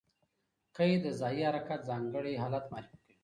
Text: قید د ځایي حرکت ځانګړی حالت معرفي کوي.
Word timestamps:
قید 0.75 1.01
د 1.05 1.07
ځایي 1.19 1.41
حرکت 1.49 1.79
ځانګړی 1.89 2.41
حالت 2.43 2.63
معرفي 2.71 2.97
کوي. 3.01 3.13